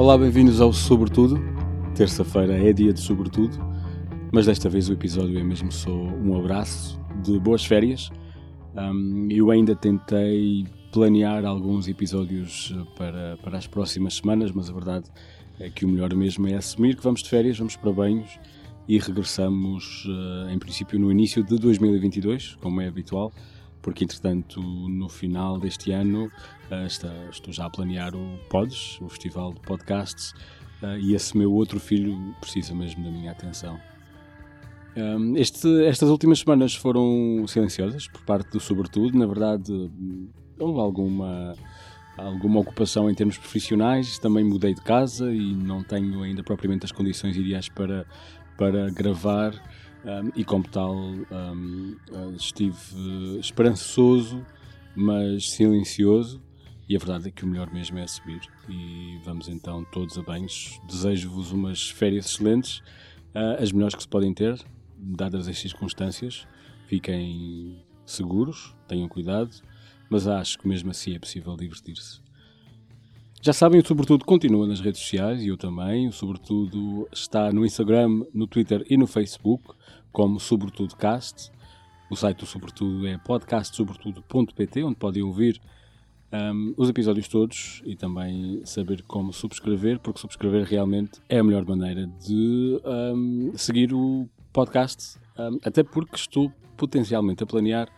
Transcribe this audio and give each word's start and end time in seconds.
Olá, 0.00 0.16
bem-vindos 0.16 0.62
ao 0.62 0.72
Sobretudo. 0.72 1.38
Terça-feira 1.94 2.56
é 2.56 2.72
dia 2.72 2.90
de 2.90 3.00
Sobretudo, 3.00 3.58
mas 4.32 4.46
desta 4.46 4.66
vez 4.66 4.88
o 4.88 4.94
episódio 4.94 5.38
é 5.38 5.44
mesmo 5.44 5.70
só 5.70 5.92
um 5.92 6.38
abraço 6.38 6.98
de 7.22 7.38
boas 7.38 7.66
férias. 7.66 8.08
Um, 8.74 9.28
eu 9.30 9.50
ainda 9.50 9.76
tentei 9.76 10.66
planear 10.90 11.44
alguns 11.44 11.86
episódios 11.86 12.74
para, 12.96 13.36
para 13.42 13.58
as 13.58 13.66
próximas 13.66 14.14
semanas, 14.14 14.50
mas 14.52 14.70
a 14.70 14.72
verdade 14.72 15.04
é 15.58 15.68
que 15.68 15.84
o 15.84 15.88
melhor 15.88 16.14
mesmo 16.14 16.48
é 16.48 16.54
assumir 16.54 16.96
que 16.96 17.04
vamos 17.04 17.22
de 17.22 17.28
férias, 17.28 17.58
vamos 17.58 17.76
para 17.76 17.92
banhos 17.92 18.40
e 18.88 18.98
regressamos, 18.98 20.06
uh, 20.06 20.48
em 20.50 20.58
princípio, 20.58 20.98
no 20.98 21.12
início 21.12 21.44
de 21.44 21.58
2022, 21.58 22.56
como 22.62 22.80
é 22.80 22.88
habitual 22.88 23.30
porque 23.82 24.04
entretanto 24.04 24.60
no 24.60 25.08
final 25.08 25.58
deste 25.58 25.92
ano 25.92 26.30
uh, 26.70 26.86
está, 26.86 27.12
estou 27.30 27.52
já 27.52 27.66
a 27.66 27.70
planear 27.70 28.14
o 28.14 28.38
Pods, 28.48 29.00
o 29.00 29.08
festival 29.08 29.52
de 29.52 29.60
podcasts, 29.60 30.32
uh, 30.82 30.98
e 31.00 31.14
esse 31.14 31.36
meu 31.36 31.52
outro 31.52 31.80
filho 31.80 32.34
precisa 32.40 32.74
mesmo 32.74 33.02
da 33.04 33.10
minha 33.10 33.32
atenção. 33.32 33.78
Um, 34.96 35.36
este, 35.36 35.84
estas 35.84 36.08
últimas 36.08 36.40
semanas 36.40 36.74
foram 36.74 37.44
silenciosas 37.46 38.08
por 38.08 38.22
parte 38.22 38.50
do 38.50 38.60
Sobretudo, 38.60 39.16
na 39.16 39.26
verdade 39.26 39.90
houve 40.58 40.80
alguma, 40.80 41.54
alguma 42.16 42.60
ocupação 42.60 43.08
em 43.08 43.14
termos 43.14 43.38
profissionais, 43.38 44.18
também 44.18 44.44
mudei 44.44 44.74
de 44.74 44.82
casa 44.82 45.32
e 45.32 45.54
não 45.54 45.82
tenho 45.82 46.22
ainda 46.22 46.42
propriamente 46.42 46.84
as 46.84 46.92
condições 46.92 47.36
ideais 47.36 47.68
para, 47.68 48.04
para 48.58 48.90
gravar 48.90 49.52
um, 50.04 50.30
e 50.34 50.44
como 50.44 50.64
tal 50.68 50.94
um, 50.94 51.96
estive 52.36 53.38
esperançoso, 53.38 54.44
mas 54.94 55.50
silencioso. 55.50 56.42
E 56.88 56.96
a 56.96 56.98
verdade 56.98 57.28
é 57.28 57.30
que 57.30 57.44
o 57.44 57.46
melhor 57.46 57.72
mesmo 57.72 57.98
é 57.98 58.06
subir. 58.06 58.40
E 58.68 59.18
vamos 59.24 59.48
então 59.48 59.84
todos 59.92 60.18
a 60.18 60.22
banhos. 60.22 60.80
Desejo-vos 60.88 61.52
umas 61.52 61.88
férias 61.88 62.26
excelentes, 62.26 62.78
uh, 63.32 63.62
as 63.62 63.70
melhores 63.70 63.94
que 63.94 64.02
se 64.02 64.08
podem 64.08 64.34
ter, 64.34 64.60
dadas 64.96 65.46
as 65.46 65.56
circunstâncias. 65.56 66.48
Fiquem 66.88 67.84
seguros, 68.04 68.74
tenham 68.88 69.08
cuidado, 69.08 69.50
mas 70.08 70.26
acho 70.26 70.58
que 70.58 70.66
mesmo 70.66 70.90
assim 70.90 71.14
é 71.14 71.18
possível 71.20 71.56
divertir-se. 71.56 72.20
Já 73.42 73.54
sabem, 73.54 73.80
o 73.80 73.86
Sobretudo 73.86 74.24
continua 74.24 74.66
nas 74.66 74.80
redes 74.80 75.00
sociais 75.00 75.42
e 75.42 75.48
eu 75.48 75.56
também. 75.56 76.08
O 76.08 76.12
Sobretudo 76.12 77.08
está 77.10 77.50
no 77.50 77.64
Instagram, 77.64 78.26
no 78.34 78.46
Twitter 78.46 78.84
e 78.90 78.98
no 78.98 79.06
Facebook, 79.06 79.74
como 80.12 80.40
Sobretudo 80.40 80.96
Cast. 80.96 81.50
O 82.10 82.16
site 82.16 82.38
do 82.38 82.46
Sobretudo 82.46 83.06
é 83.06 83.18
podcastsobretudo.pt, 83.18 84.82
onde 84.82 84.96
podem 84.96 85.22
ouvir 85.22 85.60
um, 86.32 86.74
os 86.76 86.88
episódios 86.88 87.28
todos 87.28 87.82
e 87.84 87.96
também 87.96 88.64
saber 88.64 89.02
como 89.02 89.32
subscrever, 89.32 89.98
porque 90.00 90.20
subscrever 90.20 90.64
realmente 90.64 91.20
é 91.28 91.38
a 91.38 91.44
melhor 91.44 91.64
maneira 91.64 92.06
de 92.06 92.80
um, 92.84 93.52
seguir 93.56 93.92
o 93.92 94.28
podcast, 94.52 95.18
um, 95.38 95.58
até 95.64 95.82
porque 95.82 96.16
estou 96.16 96.52
potencialmente 96.76 97.42
a 97.42 97.46
planear 97.46 97.88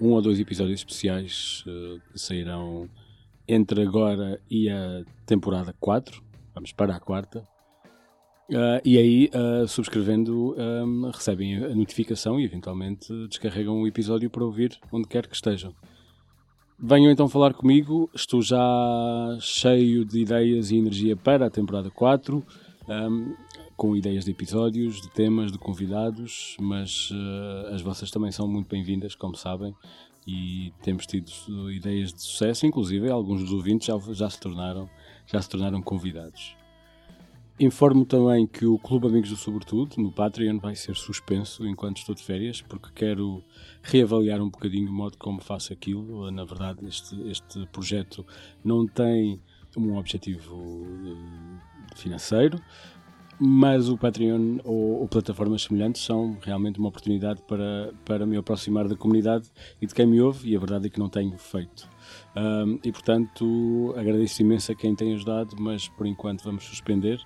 um 0.00 0.12
ou 0.12 0.22
dois 0.22 0.40
episódios 0.40 0.80
especiais 0.80 1.62
uh, 1.66 2.00
que 2.10 2.18
sairão 2.18 2.88
entre 3.46 3.82
agora 3.82 4.40
e 4.50 4.68
a 4.68 5.04
temporada 5.26 5.74
4, 5.78 6.22
vamos 6.54 6.72
para 6.72 6.96
a 6.96 7.00
quarta, 7.00 7.46
uh, 8.50 8.80
e 8.84 8.98
aí, 8.98 9.30
uh, 9.34 9.66
subscrevendo, 9.66 10.54
um, 10.56 11.10
recebem 11.10 11.56
a 11.56 11.74
notificação 11.74 12.38
e 12.38 12.44
eventualmente 12.44 13.12
descarregam 13.28 13.80
o 13.80 13.86
episódio 13.86 14.30
para 14.30 14.44
ouvir 14.44 14.78
onde 14.92 15.08
quer 15.08 15.26
que 15.26 15.34
estejam. 15.34 15.74
Venham 16.78 17.10
então 17.10 17.28
falar 17.28 17.54
comigo, 17.54 18.08
estou 18.14 18.40
já 18.40 18.58
cheio 19.40 20.04
de 20.04 20.20
ideias 20.20 20.70
e 20.70 20.76
energia 20.76 21.16
para 21.16 21.46
a 21.46 21.50
temporada 21.50 21.90
4, 21.90 22.44
um, 22.88 23.34
com 23.76 23.96
ideias 23.96 24.24
de 24.24 24.30
episódios, 24.30 25.00
de 25.00 25.10
temas, 25.10 25.50
de 25.50 25.58
convidados, 25.58 26.56
mas 26.60 27.10
uh, 27.10 27.74
as 27.74 27.82
vossas 27.82 28.10
também 28.10 28.30
são 28.30 28.46
muito 28.46 28.68
bem-vindas, 28.68 29.14
como 29.14 29.36
sabem 29.36 29.74
e 30.28 30.74
temos 30.82 31.06
tido 31.06 31.32
ideias 31.72 32.12
de 32.12 32.20
sucesso, 32.20 32.66
inclusive 32.66 33.10
alguns 33.10 33.40
dos 33.40 33.50
ouvintes 33.50 33.86
já, 33.86 33.98
já, 34.12 34.28
se, 34.28 34.38
tornaram, 34.38 34.86
já 35.26 35.40
se 35.40 35.48
tornaram 35.48 35.80
convidados. 35.80 36.54
Informo 37.60 38.04
também 38.04 38.46
que 38.46 38.64
o 38.64 38.78
Clube 38.78 39.08
Amigos 39.08 39.30
do 39.30 39.36
Sobretudo, 39.36 40.00
no 40.00 40.12
Patreon, 40.12 40.60
vai 40.60 40.76
ser 40.76 40.94
suspenso 40.94 41.66
enquanto 41.66 41.96
estou 41.96 42.14
de 42.14 42.22
férias, 42.22 42.62
porque 42.62 42.88
quero 42.94 43.42
reavaliar 43.82 44.40
um 44.40 44.48
bocadinho 44.48 44.88
o 44.88 44.92
modo 44.94 45.18
como 45.18 45.40
faço 45.40 45.72
aquilo. 45.72 46.30
Na 46.30 46.44
verdade, 46.44 46.86
este, 46.86 47.20
este 47.28 47.66
projeto 47.72 48.24
não 48.64 48.86
tem 48.86 49.40
um 49.76 49.96
objetivo 49.96 50.86
eh, 51.04 51.96
financeiro, 51.96 52.60
mas 53.40 53.88
o 53.88 53.96
Patreon 53.96 54.58
ou, 54.64 55.00
ou, 55.00 55.08
plataformas 55.08 55.62
semelhantes 55.62 56.02
são 56.02 56.36
realmente 56.42 56.78
uma 56.78 56.88
oportunidade 56.88 57.40
para, 57.42 57.92
para 58.04 58.26
me 58.26 58.36
aproximar 58.36 58.88
da 58.88 58.96
comunidade 58.96 59.48
e 59.80 59.86
de 59.86 59.94
quem 59.94 60.06
me 60.06 60.20
ouve, 60.20 60.50
e 60.50 60.56
a 60.56 60.58
verdade 60.58 60.86
é 60.86 60.90
que 60.90 60.98
não 60.98 61.08
tenho 61.08 61.36
feito. 61.38 61.88
Um, 62.36 62.80
e 62.82 62.90
portanto, 62.90 63.94
agradeço 63.96 64.42
imenso 64.42 64.72
a 64.72 64.74
quem 64.74 64.94
tem 64.94 65.14
ajudado, 65.14 65.56
mas 65.58 65.88
por 65.88 66.06
enquanto 66.06 66.42
vamos 66.42 66.64
suspender 66.64 67.20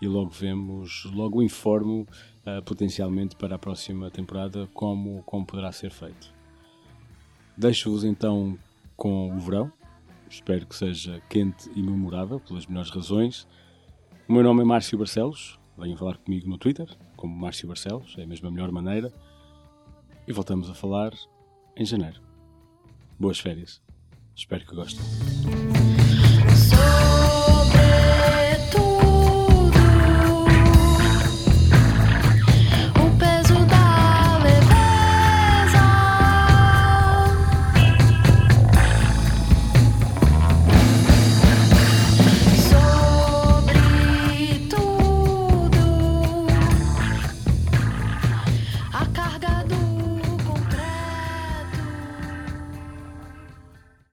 e 0.00 0.06
logo 0.06 0.30
vemos, 0.30 1.04
logo 1.12 1.42
informo 1.42 2.06
uh, 2.46 2.62
potencialmente 2.62 3.34
para 3.34 3.56
a 3.56 3.58
próxima 3.58 4.10
temporada 4.10 4.68
como, 4.72 5.22
como 5.24 5.44
poderá 5.46 5.72
ser 5.72 5.90
feito. 5.90 6.32
Deixo-vos 7.56 8.04
então 8.04 8.58
com 8.96 9.34
o 9.34 9.38
verão, 9.38 9.72
espero 10.28 10.66
que 10.66 10.76
seja 10.76 11.20
quente 11.28 11.70
e 11.74 11.82
memorável, 11.82 12.38
pelas 12.38 12.66
melhores 12.66 12.90
razões. 12.90 13.46
O 14.28 14.32
meu 14.32 14.42
nome 14.42 14.62
é 14.62 14.64
Márcio 14.64 14.98
Barcelos, 14.98 15.56
venham 15.78 15.96
falar 15.96 16.16
comigo 16.16 16.48
no 16.48 16.58
Twitter, 16.58 16.88
como 17.16 17.32
Márcio 17.32 17.68
Barcelos, 17.68 18.16
é 18.18 18.26
mesmo 18.26 18.48
a 18.48 18.50
melhor 18.50 18.72
maneira. 18.72 19.12
E 20.26 20.32
voltamos 20.32 20.68
a 20.68 20.74
falar 20.74 21.12
em 21.76 21.84
janeiro. 21.84 22.20
Boas 23.16 23.38
férias. 23.38 23.80
Espero 24.34 24.66
que 24.66 24.74
gostem. 24.74 25.04